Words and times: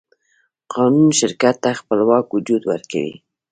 قانون 0.73 1.09
شرکت 1.19 1.55
ته 1.63 1.69
خپلواک 1.79 2.25
وجود 2.35 2.61
ورکوي. 2.67 3.15